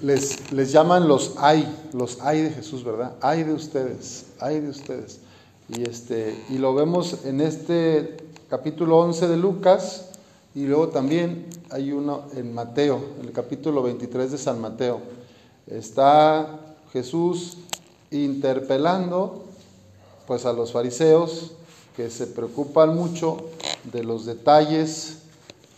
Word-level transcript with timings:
les, 0.00 0.52
les 0.52 0.72
llaman 0.72 1.08
los 1.08 1.34
ay, 1.38 1.66
los 1.92 2.20
ay 2.20 2.42
de 2.42 2.50
Jesús, 2.50 2.84
¿verdad? 2.84 3.14
Ay 3.20 3.44
de 3.44 3.52
ustedes, 3.52 4.26
ay 4.40 4.60
de 4.60 4.70
ustedes. 4.70 5.20
Y, 5.68 5.82
este, 5.82 6.38
y 6.50 6.58
lo 6.58 6.74
vemos 6.74 7.24
en 7.24 7.40
este 7.40 8.16
capítulo 8.48 8.98
11 8.98 9.28
de 9.28 9.36
Lucas 9.36 10.10
y 10.54 10.66
luego 10.66 10.88
también 10.88 11.46
hay 11.70 11.90
uno 11.90 12.24
en 12.36 12.54
Mateo, 12.54 13.00
el 13.22 13.32
capítulo 13.32 13.82
23 13.82 14.32
de 14.32 14.38
San 14.38 14.60
Mateo. 14.60 15.00
Está 15.66 16.60
Jesús 16.92 17.56
interpelando 18.10 19.44
pues 20.26 20.46
a 20.46 20.52
los 20.52 20.72
fariseos 20.72 21.52
que 21.96 22.10
se 22.10 22.26
preocupan 22.26 22.94
mucho 22.94 23.38
de 23.92 24.04
los 24.04 24.26
detalles, 24.26 25.18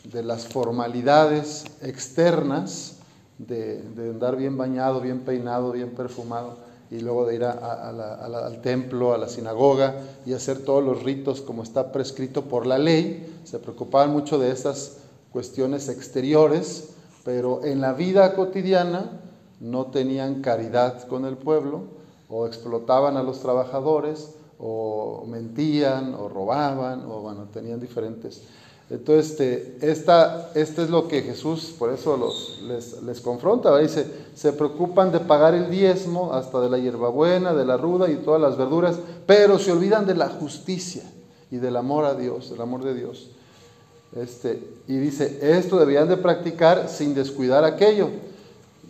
de 0.05 0.23
las 0.23 0.47
formalidades 0.47 1.65
externas, 1.83 2.97
de, 3.39 3.83
andar 3.99 4.37
bien 4.37 4.57
bañado, 4.57 5.01
bien 5.01 5.21
peinado, 5.21 5.73
bien 5.73 5.91
perfumado, 5.91 6.57
y 6.91 7.01
luego 7.01 7.27
de 7.27 7.35
ir 7.35 7.45
al 7.45 8.61
templo, 8.63 9.13
a 9.13 9.19
la 9.19 9.29
sinagoga 9.29 9.97
y 10.25 10.35
hacer 10.35 10.65
todos 10.65 10.85
los 10.85 11.03
ritos 11.03 11.41
como 11.41 11.63
está 11.63 11.91
prescrito 11.91 12.43
por 12.43 12.67
la 12.67 12.79
ley. 12.79 13.41
Se 13.45 13.59
preocupaban 13.59 14.11
mucho 14.11 14.39
de 14.39 14.53
estas 14.53 14.99
cuestiones 15.33 15.89
exteriores, 15.89 16.91
pero 17.25 17.65
en 17.65 17.81
la 17.81 17.93
vida 17.93 18.35
cotidiana 18.35 19.21
no 19.61 19.87
tenían 19.87 20.43
caridad 20.43 21.07
con 21.09 21.25
el 21.25 21.37
pueblo, 21.37 21.97
o 22.29 22.47
explotaban 22.47 23.17
a 23.17 23.23
los 23.23 23.41
trabajadores, 23.41 24.35
o 24.59 25.25
mentían, 25.29 26.15
o 26.15 26.29
robaban, 26.29 27.05
o 27.07 27.21
bueno, 27.21 27.49
tenían 27.53 27.81
diferentes. 27.81 28.43
Entonces, 28.89 29.33
este, 29.33 29.79
esta, 29.81 30.53
este 30.55 30.85
es 30.85 30.91
lo 30.91 31.09
que 31.09 31.23
Jesús, 31.23 31.75
por 31.77 31.93
eso 31.93 32.17
los, 32.17 32.61
les, 32.63 33.03
les 33.03 33.21
confronta, 33.21 33.77
dice, 33.79 34.07
se 34.35 34.53
preocupan 34.53 35.11
de 35.11 35.19
pagar 35.19 35.55
el 35.55 35.71
diezmo, 35.71 36.33
hasta 36.33 36.61
de 36.61 36.71
la 36.71 36.79
hierbabuena, 36.79 37.53
de 37.53 37.65
la 37.65 37.77
ruda 37.77 38.09
y 38.09 38.17
todas 38.17 38.41
las 38.41 38.57
verduras, 38.57 38.97
pero 39.27 39.59
se 39.59 39.73
olvidan 39.73 40.07
de 40.07 40.15
la 40.15 40.29
justicia 40.29 41.03
y 41.51 41.57
del 41.57 41.77
amor 41.77 42.05
a 42.05 42.15
Dios, 42.15 42.51
del 42.51 42.61
amor 42.61 42.85
de 42.85 42.95
Dios. 42.95 43.31
Este, 44.15 44.63
y 44.87 44.97
dice, 44.99 45.41
esto 45.43 45.79
debían 45.79 46.09
de 46.09 46.17
practicar 46.17 46.89
sin 46.89 47.13
descuidar 47.13 47.65
aquello 47.65 48.09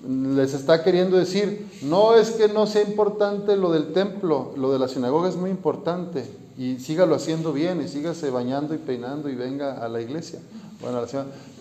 les 0.09 0.55
está 0.55 0.83
queriendo 0.83 1.17
decir, 1.17 1.69
no 1.83 2.15
es 2.15 2.31
que 2.31 2.49
no 2.49 2.67
sea 2.67 2.83
importante 2.83 3.57
lo 3.57 3.73
del 3.73 3.93
templo, 3.93 4.53
lo 4.57 4.73
de 4.73 4.79
la 4.79 4.89
sinagoga 4.89 5.29
es 5.29 5.37
muy 5.37 5.51
importante 5.51 6.25
y 6.59 6.79
sígalo 6.79 7.15
haciendo 7.15 7.53
bien 7.53 7.83
y 7.83 7.89
sígase 7.89 8.31
bañando 8.31 8.75
y 8.75 8.79
peinando 8.79 9.29
y 9.29 9.35
venga 9.35 9.85
a 9.85 9.89
la 9.89 10.01
iglesia. 10.01 10.41
Bueno, 10.81 11.03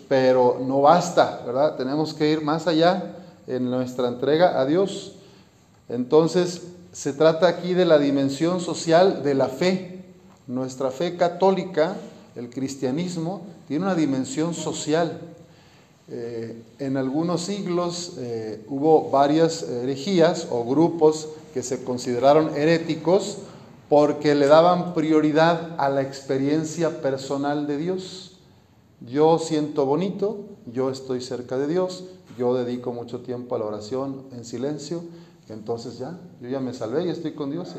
pero 0.07 0.61
no 0.66 0.81
basta, 0.81 1.41
¿verdad? 1.45 1.75
Tenemos 1.75 2.13
que 2.13 2.31
ir 2.31 2.41
más 2.41 2.67
allá 2.67 3.16
en 3.47 3.69
nuestra 3.69 4.07
entrega 4.07 4.59
a 4.59 4.66
Dios. 4.66 5.13
Entonces, 5.89 6.61
se 6.91 7.13
trata 7.13 7.47
aquí 7.47 7.73
de 7.73 7.85
la 7.85 7.97
dimensión 7.97 8.59
social 8.59 9.23
de 9.23 9.33
la 9.33 9.47
fe. 9.47 10.03
Nuestra 10.47 10.91
fe 10.91 11.17
católica, 11.17 11.95
el 12.35 12.49
cristianismo, 12.49 13.41
tiene 13.67 13.85
una 13.85 13.95
dimensión 13.95 14.53
social. 14.53 15.19
Eh, 16.07 16.61
en 16.77 16.97
algunos 16.97 17.41
siglos 17.41 18.13
eh, 18.19 18.63
hubo 18.69 19.09
varias 19.09 19.63
herejías 19.63 20.47
o 20.51 20.63
grupos 20.63 21.29
que 21.51 21.63
se 21.63 21.83
consideraron 21.83 22.55
heréticos 22.55 23.39
porque 23.89 24.35
le 24.35 24.45
daban 24.45 24.93
prioridad 24.93 25.75
a 25.79 25.89
la 25.89 26.01
experiencia 26.01 27.01
personal 27.01 27.65
de 27.65 27.77
Dios. 27.77 28.33
Yo 29.01 29.39
siento 29.39 29.85
bonito, 29.85 30.45
yo 30.71 30.89
estoy 30.89 31.21
cerca 31.21 31.57
de 31.57 31.67
Dios, 31.67 32.05
yo 32.37 32.53
dedico 32.53 32.91
mucho 32.91 33.21
tiempo 33.21 33.55
a 33.55 33.59
la 33.59 33.65
oración 33.65 34.23
en 34.31 34.45
silencio, 34.45 35.01
entonces 35.49 35.97
ya, 35.97 36.19
yo 36.41 36.49
ya 36.49 36.59
me 36.59 36.73
salvé 36.73 37.05
y 37.05 37.09
estoy 37.09 37.33
con 37.33 37.51
Dios. 37.51 37.69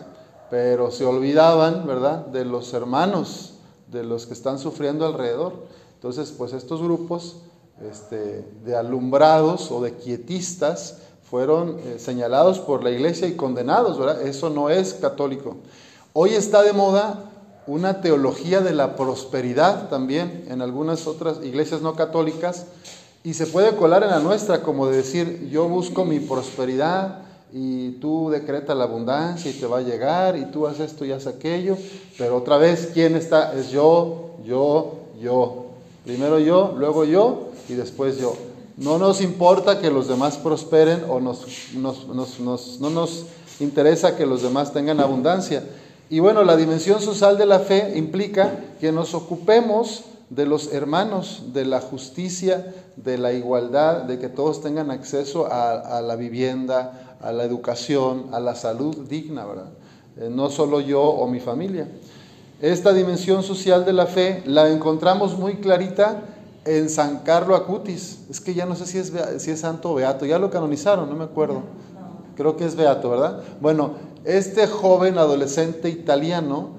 Pero 0.51 0.93
se 0.93 1.05
olvidaban, 1.05 1.87
¿verdad?, 1.87 2.27
de 2.27 2.45
los 2.45 2.73
hermanos, 2.73 3.55
de 3.91 4.05
los 4.05 4.27
que 4.27 4.35
están 4.35 4.61
sufriendo 4.61 5.05
alrededor. 5.05 5.53
Entonces, 5.95 6.31
pues 6.31 6.53
estos 6.53 6.81
grupos 6.81 7.39
este, 7.91 8.45
de 8.65 8.77
alumbrados 8.77 9.71
o 9.71 9.83
de 9.83 9.95
quietistas 9.95 10.99
fueron 11.29 11.79
eh, 11.81 11.99
señalados 11.99 12.61
por 12.61 12.83
la 12.83 12.91
iglesia 12.91 13.27
y 13.27 13.35
condenados. 13.35 13.99
Eso 14.23 14.51
no 14.51 14.71
es 14.71 14.95
católico. 14.95 15.57
Hoy 16.13 16.35
está 16.35 16.63
de 16.63 16.73
moda 16.73 17.31
una 17.67 18.01
teología 18.01 18.61
de 18.61 18.73
la 18.73 18.95
prosperidad 18.95 19.89
también 19.89 20.47
en 20.49 20.63
algunas 20.63 21.07
otras 21.07 21.45
iglesias 21.45 21.83
no 21.83 21.97
católicas 21.97 22.67
y 23.25 23.35
se 23.35 23.47
puede 23.47 23.75
colar 23.75 24.05
en 24.05 24.11
la 24.11 24.21
nuestra 24.21 24.63
como 24.63 24.87
de 24.87 24.99
decir, 24.99 25.49
yo 25.51 25.69
busco 25.69 26.05
mi 26.05 26.21
prosperidad 26.21 27.23
y 27.53 27.93
tú 27.93 28.31
decreta 28.31 28.75
la 28.75 28.85
abundancia 28.85 29.51
y 29.51 29.55
te 29.55 29.67
va 29.67 29.79
a 29.79 29.83
llegar 29.83 30.37
y 30.37 30.45
tú 30.47 30.67
haces 30.67 30.93
esto 30.93 31.05
y 31.05 31.11
haces 31.11 31.35
aquello, 31.35 31.77
pero 32.17 32.37
otra 32.37 32.57
vez, 32.57 32.91
¿quién 32.95 33.17
está? 33.17 33.53
Es 33.53 33.71
yo, 33.71 34.37
yo, 34.45 34.95
yo. 35.21 35.66
Primero 36.07 36.39
yo, 36.39 36.73
luego 36.79 37.05
yo 37.05 37.49
y 37.69 37.75
después 37.75 38.19
yo. 38.19 38.37
No 38.77 38.97
nos 38.97 39.21
importa 39.21 39.81
que 39.81 39.91
los 39.91 40.07
demás 40.07 40.37
prosperen 40.39 41.03
o 41.09 41.19
no 41.19 41.35
nos 42.91 43.27
interesa 43.59 44.17
que 44.17 44.25
los 44.25 44.43
demás 44.43 44.73
tengan 44.73 45.01
abundancia. 45.01 45.65
Y 46.09 46.21
bueno, 46.21 46.45
la 46.45 46.57
dimensión 46.57 47.01
social 47.01 47.37
de 47.37 47.47
la 47.47 47.59
fe 47.59 47.95
implica 47.97 48.61
que 48.81 48.93
nos 48.93 49.15
ocupemos 49.15 50.05
de 50.31 50.47
los 50.47 50.73
hermanos, 50.73 51.47
de 51.53 51.65
la 51.65 51.81
justicia, 51.81 52.73
de 52.95 53.19
la 53.19 53.33
igualdad, 53.33 54.03
de 54.03 54.21
que 54.21 54.29
todos 54.29 54.63
tengan 54.63 54.93
acceso 54.93 55.49
a, 55.51 56.01
la 56.03 56.15
vivienda, 56.15 57.17
a 57.21 57.33
la 57.33 57.43
educación, 57.43 58.27
a 58.31 58.39
la 58.39 58.55
salud 58.55 59.09
digna, 59.09 59.45
¿verdad? 59.45 59.71
Eh, 60.19 60.29
no 60.31 60.51
solo 60.51 60.81
yo 60.81 61.03
o 61.03 61.27
mi 61.27 61.41
familia. 61.41 61.89
Esta 62.61 62.95
dimensión 62.95 63.43
social 63.43 63.85
de 63.85 63.93
la 63.93 64.07
fe 64.07 64.43
la 64.47 64.71
encontramos 64.71 65.37
muy 65.39 65.57
clarita 65.57 66.23
en 66.65 66.89
San 66.89 67.19
Carlo 67.19 67.55
Acutis. 67.55 68.21
Es 68.31 68.41
que 68.41 68.55
ya 68.55 68.65
no 68.65 68.75
sé 68.75 68.87
si 68.87 68.97
es, 68.97 69.13
si 69.39 69.51
es 69.51 69.61
santo 69.61 69.91
o 69.91 69.95
beato, 69.97 70.25
ya 70.25 70.39
lo 70.39 70.51
canonizaron, 70.51 71.11
no 71.11 71.15
me 71.17 71.25
acuerdo. 71.25 71.61
Creo 72.35 72.57
que 72.57 72.65
es 72.65 72.75
beato, 72.75 73.11
¿verdad? 73.11 73.43
Bueno, 73.61 73.93
este 74.25 74.67
joven 74.67 75.19
adolescente 75.19 75.91
italiano, 75.91 76.71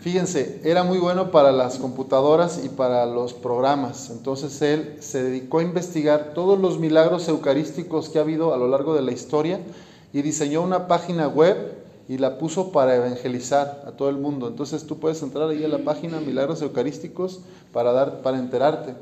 fíjense, 0.00 0.60
era 0.64 0.82
muy 0.82 0.98
bueno 0.98 1.30
para 1.30 1.52
las 1.52 1.78
computadoras 1.78 2.60
y 2.64 2.68
para 2.68 3.06
los 3.06 3.34
programas. 3.34 4.10
Entonces 4.10 4.60
él 4.62 4.96
se 4.98 5.22
dedicó 5.22 5.60
a 5.60 5.62
investigar 5.62 6.32
todos 6.34 6.58
los 6.58 6.80
milagros 6.80 7.28
eucarísticos 7.28 8.08
que 8.08 8.18
ha 8.18 8.22
habido 8.22 8.52
a 8.52 8.56
lo 8.56 8.66
largo 8.66 8.94
de 8.96 9.02
la 9.02 9.12
historia 9.12 9.60
y 10.12 10.22
diseñó 10.22 10.60
una 10.60 10.88
página 10.88 11.28
web 11.28 11.77
y 12.08 12.16
la 12.16 12.38
puso 12.38 12.72
para 12.72 12.96
evangelizar 12.96 13.84
a 13.86 13.92
todo 13.92 14.08
el 14.08 14.16
mundo. 14.16 14.48
Entonces 14.48 14.84
tú 14.84 14.98
puedes 14.98 15.22
entrar 15.22 15.50
ahí 15.50 15.62
a 15.62 15.68
la 15.68 15.78
página 15.78 16.20
Milagros 16.20 16.62
Eucarísticos 16.62 17.40
para, 17.72 17.92
dar, 17.92 18.22
para 18.22 18.38
enterarte. 18.38 18.94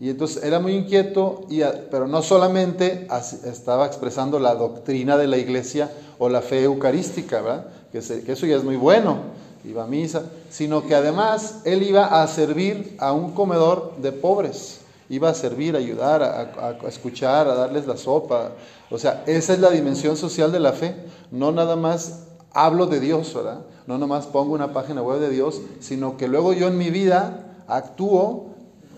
Y 0.00 0.08
entonces 0.08 0.42
era 0.42 0.58
muy 0.58 0.72
inquieto, 0.72 1.42
y, 1.50 1.60
pero 1.90 2.08
no 2.08 2.22
solamente 2.22 3.06
estaba 3.44 3.86
expresando 3.86 4.38
la 4.38 4.54
doctrina 4.54 5.16
de 5.16 5.28
la 5.28 5.36
iglesia 5.36 5.90
o 6.18 6.28
la 6.28 6.40
fe 6.40 6.64
eucarística, 6.64 7.42
¿verdad? 7.42 7.66
Que, 7.92 8.00
que 8.22 8.32
eso 8.32 8.46
ya 8.46 8.56
es 8.56 8.64
muy 8.64 8.76
bueno, 8.76 9.18
iba 9.64 9.84
a 9.84 9.86
misa, 9.86 10.24
sino 10.50 10.86
que 10.86 10.94
además 10.94 11.60
él 11.64 11.82
iba 11.82 12.22
a 12.22 12.26
servir 12.26 12.96
a 12.98 13.12
un 13.12 13.32
comedor 13.32 13.94
de 13.98 14.10
pobres, 14.10 14.80
iba 15.08 15.28
a 15.28 15.34
servir, 15.34 15.76
a 15.76 15.78
ayudar, 15.78 16.22
a, 16.22 16.76
a 16.84 16.88
escuchar, 16.88 17.46
a 17.46 17.54
darles 17.54 17.86
la 17.86 17.96
sopa. 17.96 18.52
O 18.90 18.98
sea, 18.98 19.22
esa 19.26 19.52
es 19.52 19.60
la 19.60 19.70
dimensión 19.70 20.16
social 20.16 20.50
de 20.50 20.60
la 20.60 20.72
fe, 20.72 20.96
no 21.30 21.52
nada 21.52 21.76
más 21.76 22.24
hablo 22.54 22.86
de 22.86 23.00
Dios, 23.00 23.34
¿verdad? 23.34 23.60
No 23.86 23.98
nomás 23.98 24.26
pongo 24.26 24.54
una 24.54 24.72
página 24.72 25.02
web 25.02 25.20
de 25.20 25.28
Dios, 25.28 25.60
sino 25.80 26.16
que 26.16 26.28
luego 26.28 26.52
yo 26.52 26.68
en 26.68 26.78
mi 26.78 26.90
vida 26.90 27.64
actúo 27.66 28.54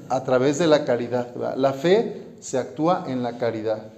a 0.09 0.22
través 0.22 0.59
de 0.59 0.69
la 0.69 0.84
caridad. 0.84 1.34
La 1.56 1.72
fe 1.72 2.22
se 2.41 2.59
actúa 2.59 3.05
en 3.09 3.22
la 3.22 3.39
caridad. 3.39 3.89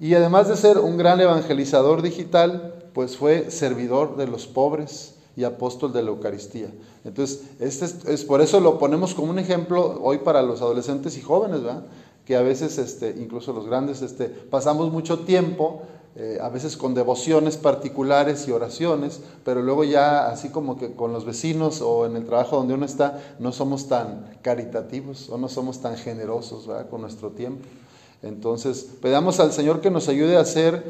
Y 0.00 0.14
además 0.14 0.48
de 0.48 0.56
ser 0.56 0.78
un 0.78 0.96
gran 0.96 1.20
evangelizador 1.20 2.02
digital, 2.02 2.74
pues 2.94 3.16
fue 3.16 3.50
servidor 3.50 4.16
de 4.16 4.26
los 4.26 4.46
pobres 4.46 5.14
y 5.36 5.44
apóstol 5.44 5.92
de 5.92 6.02
la 6.02 6.08
Eucaristía. 6.08 6.68
Entonces, 7.04 7.42
este 7.60 8.12
es, 8.12 8.24
por 8.24 8.40
eso 8.40 8.58
lo 8.58 8.78
ponemos 8.78 9.14
como 9.14 9.30
un 9.30 9.38
ejemplo 9.38 10.00
hoy 10.02 10.18
para 10.18 10.42
los 10.42 10.60
adolescentes 10.62 11.16
y 11.16 11.20
jóvenes, 11.20 11.62
¿verdad? 11.62 11.84
que 12.28 12.36
a 12.36 12.42
veces, 12.42 12.76
este, 12.76 13.14
incluso 13.18 13.54
los 13.54 13.64
grandes, 13.64 14.02
este, 14.02 14.26
pasamos 14.26 14.92
mucho 14.92 15.20
tiempo 15.20 15.80
eh, 16.16 16.38
a 16.40 16.48
veces 16.48 16.76
con 16.76 16.94
devociones 16.94 17.56
particulares 17.56 18.48
y 18.48 18.52
oraciones, 18.52 19.20
pero 19.44 19.62
luego 19.62 19.84
ya 19.84 20.28
así 20.28 20.48
como 20.48 20.76
que 20.76 20.92
con 20.92 21.12
los 21.12 21.24
vecinos 21.24 21.80
o 21.80 22.06
en 22.06 22.16
el 22.16 22.24
trabajo 22.24 22.56
donde 22.56 22.74
uno 22.74 22.86
está, 22.86 23.20
no 23.38 23.52
somos 23.52 23.86
tan 23.88 24.26
caritativos 24.42 25.28
o 25.30 25.38
no 25.38 25.48
somos 25.48 25.80
tan 25.80 25.96
generosos 25.96 26.68
con 26.90 27.02
nuestro 27.02 27.30
tiempo. 27.30 27.64
Entonces, 28.22 28.88
pedamos 29.00 29.38
al 29.38 29.52
Señor 29.52 29.80
que 29.80 29.90
nos 29.90 30.08
ayude 30.08 30.36
a 30.36 30.40
hacer, 30.40 30.82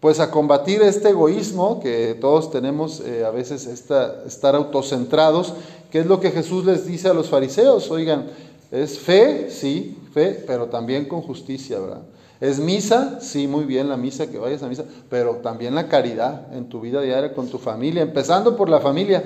pues 0.00 0.20
a 0.20 0.30
combatir 0.30 0.80
este 0.82 1.10
egoísmo 1.10 1.80
que 1.80 2.16
todos 2.18 2.50
tenemos 2.50 3.00
eh, 3.00 3.24
a 3.24 3.30
veces, 3.30 3.66
esta, 3.66 4.24
estar 4.26 4.54
autocentrados, 4.54 5.54
que 5.90 6.00
es 6.00 6.06
lo 6.06 6.18
que 6.18 6.30
Jesús 6.30 6.64
les 6.64 6.86
dice 6.86 7.08
a 7.08 7.14
los 7.14 7.28
fariseos, 7.28 7.90
oigan, 7.90 8.30
es 8.70 8.98
fe, 8.98 9.50
sí, 9.50 9.98
fe, 10.14 10.42
pero 10.46 10.66
también 10.66 11.06
con 11.06 11.20
justicia, 11.20 11.78
¿verdad? 11.78 12.02
Es 12.42 12.58
misa, 12.58 13.20
sí, 13.20 13.46
muy 13.46 13.66
bien 13.66 13.88
la 13.88 13.96
misa, 13.96 14.26
que 14.26 14.36
vayas 14.36 14.64
a 14.64 14.68
misa, 14.68 14.82
pero 15.08 15.36
también 15.36 15.76
la 15.76 15.86
caridad 15.86 16.52
en 16.52 16.68
tu 16.68 16.80
vida 16.80 17.00
diaria 17.00 17.34
con 17.34 17.46
tu 17.46 17.58
familia, 17.58 18.02
empezando 18.02 18.56
por 18.56 18.68
la 18.68 18.80
familia, 18.80 19.22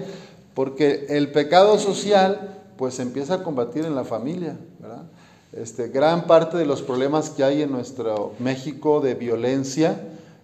porque 0.52 1.06
el 1.08 1.32
pecado 1.32 1.78
social 1.78 2.58
pues 2.76 2.98
empieza 2.98 3.36
a 3.36 3.42
combatir 3.42 3.86
en 3.86 3.94
la 3.94 4.04
familia, 4.04 4.58
¿verdad? 4.78 5.04
Este, 5.54 5.88
gran 5.88 6.26
parte 6.26 6.58
de 6.58 6.66
los 6.66 6.82
problemas 6.82 7.30
que 7.30 7.42
hay 7.42 7.62
en 7.62 7.72
nuestro 7.72 8.34
México 8.38 9.00
de 9.00 9.14
violencia 9.14 9.98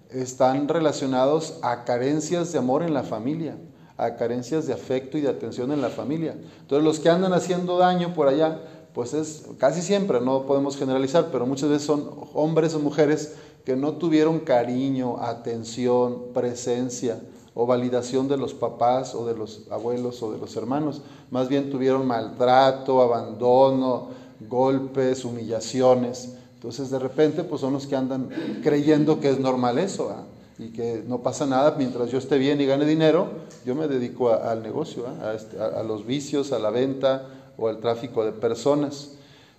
están 0.08 0.66
relacionados 0.66 1.58
a 1.60 1.84
carencias 1.84 2.52
de 2.52 2.58
amor 2.58 2.82
en 2.82 2.94
la 2.94 3.02
familia, 3.02 3.54
a 3.98 4.16
carencias 4.16 4.66
de 4.66 4.72
afecto 4.72 5.19
y 5.19 5.20
de 5.20 5.28
atención 5.28 5.72
en 5.72 5.82
la 5.82 5.90
familia. 5.90 6.36
Entonces 6.62 6.82
los 6.82 7.00
que 7.00 7.10
andan 7.10 7.34
haciendo 7.34 7.76
daño 7.76 8.14
por 8.14 8.28
allá, 8.28 8.62
pues 8.94 9.15
es 9.15 9.44
casi 9.59 9.81
siempre, 9.81 10.21
no 10.21 10.43
podemos 10.47 10.77
generalizar, 10.77 11.29
pero 11.33 11.47
muchas 11.47 11.71
veces 11.71 11.87
son 11.87 12.11
hombres 12.35 12.75
o 12.75 12.81
mujeres 12.81 13.35
que 13.65 13.77
no 13.77 13.94
tuvieron 13.94 14.41
cariño, 14.41 15.19
atención, 15.21 16.33
presencia 16.35 17.21
o 17.55 17.67
validación 17.67 18.29
de 18.29 18.37
los 18.37 18.55
papás 18.55 19.15
o 19.15 19.27
de 19.27 19.37
los 19.37 19.62
abuelos 19.71 20.23
o 20.23 20.33
de 20.33 20.39
los 20.39 20.56
hermanos. 20.56 21.03
Más 21.31 21.49
bien 21.49 21.71
tuvieron 21.71 22.06
maltrato, 22.06 23.03
abandono, 23.03 24.09
golpes, 24.49 25.25
humillaciones. 25.25 26.35
Entonces 26.55 26.91
de 26.91 26.99
repente 26.99 27.44
pues 27.44 27.61
son 27.61 27.73
los 27.73 27.87
que 27.87 27.97
andan 27.97 28.29
creyendo 28.62 29.21
que 29.21 29.31
es 29.31 29.39
normal 29.39 29.79
eso 29.79 30.15
y 30.59 30.69
que 30.69 31.03
no 31.06 31.19
pasa 31.19 31.47
nada 31.47 31.75
mientras 31.77 32.11
yo 32.11 32.19
esté 32.19 32.39
bien 32.39 32.61
y 32.61 32.67
gane 32.67 32.85
dinero, 32.85 33.29
yo 33.65 33.75
me 33.75 33.89
dedico 33.89 34.33
al 34.33 34.62
negocio, 34.62 35.06
este, 35.35 35.59
a 35.59 35.83
los 35.83 36.06
vicios, 36.06 36.53
a 36.53 36.59
la 36.59 36.71
venta, 36.71 37.27
o 37.56 37.69
el 37.70 37.78
tráfico 37.78 38.25
de 38.25 38.32
personas. 38.32 39.10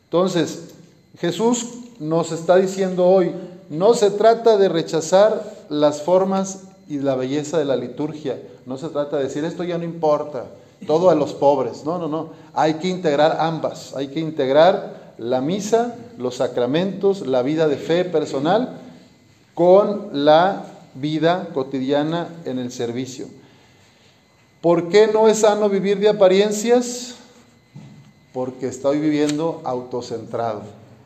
Entonces, 0.06 0.74
Jesús 1.20 1.68
nos 2.00 2.32
está 2.32 2.58
diciendo 2.58 3.08
hoy, 3.08 3.32
no 3.70 3.94
se 3.94 4.12
trata 4.12 4.58
de 4.58 4.70
rechazar 4.70 5.66
las 5.70 6.02
formas 6.02 6.64
y 6.88 7.00
la 7.00 7.16
belleza 7.16 7.58
de 7.58 7.66
la 7.66 7.76
liturgia, 7.76 8.42
no 8.66 8.78
se 8.78 8.90
trata 8.90 9.18
de 9.18 9.24
decir 9.24 9.44
esto 9.46 9.64
ya 9.64 9.78
no 9.78 9.84
importa, 9.84 10.46
todo 10.86 11.10
a 11.10 11.16
los 11.16 11.34
pobres, 11.34 11.86
no, 11.86 11.98
no, 11.98 12.08
no, 12.08 12.30
hay 12.54 12.76
que 12.76 12.90
integrar 12.90 13.38
ambas, 13.40 13.96
hay 13.96 14.10
que 14.10 14.20
integrar 14.20 15.14
la 15.18 15.42
misa, 15.42 15.96
los 16.18 16.36
sacramentos, 16.36 17.26
la 17.26 17.42
vida 17.42 17.68
de 17.68 17.78
fe 17.78 18.06
personal 18.06 18.78
con 19.54 20.10
la 20.26 20.66
vida 20.96 21.50
cotidiana 21.54 22.28
en 22.46 22.60
el 22.60 22.72
servicio. 22.72 23.28
¿Por 24.62 24.90
qué 24.90 25.08
no 25.08 25.28
es 25.28 25.40
sano 25.40 25.70
vivir 25.70 26.00
de 26.00 26.10
apariencias? 26.10 27.16
Porque 28.34 28.68
estoy 28.68 29.00
viviendo 29.00 29.62
autocentrado. 29.64 30.62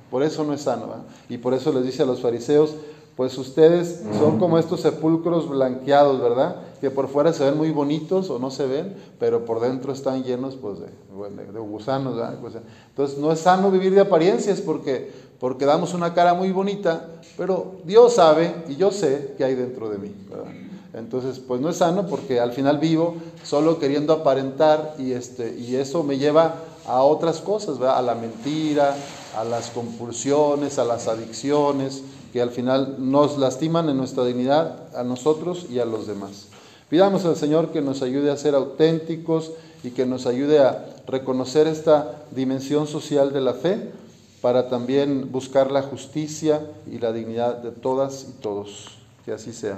Por 0.10 0.24
eso 0.24 0.44
no 0.44 0.54
es 0.54 0.62
sano. 0.62 0.88
Y 1.28 1.38
por 1.38 1.54
eso 1.54 1.74
les 1.74 1.84
dice 1.84 2.04
a 2.04 2.06
los 2.06 2.22
fariseos, 2.22 2.74
pues 3.18 3.38
ustedes 3.38 4.04
son 4.20 4.38
como 4.40 4.60
estos 4.60 4.82
sepulcros 4.82 5.50
blanqueados, 5.50 6.22
¿verdad? 6.22 6.58
Que 6.80 6.92
por 6.92 7.08
fuera 7.08 7.34
se 7.34 7.44
ven 7.44 7.58
muy 7.58 7.72
bonitos 7.72 8.30
o 8.30 8.38
no 8.38 8.52
se 8.52 8.68
ven, 8.68 8.96
pero 9.20 9.44
por 9.44 9.60
dentro 9.60 9.92
están 9.92 10.24
llenos 10.24 10.56
pues, 10.56 10.78
de, 10.80 11.60
gusanos. 11.60 12.16
¿verdad? 12.16 12.38
Pues, 12.40 12.54
entonces 12.90 13.18
no 13.18 13.32
es 13.32 13.40
sano 13.40 13.72
vivir 13.72 13.94
de 13.94 14.02
apariencias 14.02 14.62
porque, 14.62 15.12
porque 15.40 15.66
damos 15.66 15.96
una 15.96 16.14
cara 16.14 16.36
muy 16.36 16.52
bonita, 16.52 17.08
pero 17.36 17.78
Dios 17.84 18.14
sabe 18.14 18.54
y 18.70 18.76
yo 18.76 18.92
sé 18.92 19.34
que 19.36 19.44
hay 19.44 19.56
dentro 19.56 19.90
de 19.90 19.98
mí. 19.98 20.14
¿verdad? 20.30 20.52
Entonces, 20.94 21.40
pues 21.40 21.60
no 21.60 21.70
es 21.70 21.78
sano 21.78 22.08
porque 22.08 22.40
al 22.40 22.54
final 22.54 22.78
vivo 22.78 23.16
solo 23.44 23.80
queriendo 23.80 24.14
aparentar 24.14 24.96
y, 24.98 25.14
este, 25.14 25.58
y 25.58 25.76
eso 25.76 26.04
me 26.04 26.18
lleva 26.18 26.56
a 26.88 27.04
otras 27.04 27.42
cosas, 27.42 27.80
a 27.82 28.02
la 28.02 28.16
mentira, 28.16 28.96
a 29.36 29.44
las 29.44 29.70
compulsiones, 29.70 30.80
a 30.80 30.86
las 30.86 31.08
adicciones, 31.08 32.02
que 32.34 32.42
al 32.42 32.50
final 32.50 32.96
nos 32.98 33.38
lastiman 33.38 33.90
en 33.90 33.98
nuestra 33.98 34.26
dignidad 34.26 34.96
a 34.96 35.04
nosotros 35.04 35.68
y 35.70 35.80
a 35.80 35.86
los 35.86 36.08
demás. 36.08 36.48
Pidamos 36.90 37.26
al 37.26 37.36
Señor 37.36 37.72
que 37.72 37.82
nos 37.82 38.02
ayude 38.02 38.32
a 38.32 38.38
ser 38.38 38.56
auténticos 38.56 39.52
y 39.84 39.92
que 39.92 40.06
nos 40.06 40.26
ayude 40.26 40.60
a 40.60 40.86
reconocer 41.06 41.68
esta 41.68 42.24
dimensión 42.32 42.88
social 42.88 43.34
de 43.34 43.42
la 43.42 43.54
fe 43.54 43.92
para 44.42 44.70
también 44.70 45.32
buscar 45.32 45.72
la 45.72 45.82
justicia 45.82 46.62
y 46.90 47.00
la 47.00 47.12
dignidad 47.12 47.58
de 47.58 47.72
todas 47.72 48.28
y 48.30 48.42
todos. 48.42 48.98
Que 49.26 49.34
así 49.34 49.52
sea. 49.52 49.78